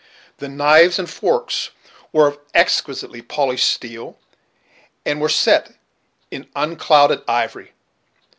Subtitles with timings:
[0.37, 1.69] The knives and forks
[2.11, 4.17] were of exquisitely polished steel,
[5.05, 5.75] and were set
[6.31, 7.73] in unclouded ivory.